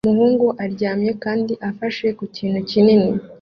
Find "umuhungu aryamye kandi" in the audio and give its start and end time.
0.03-1.53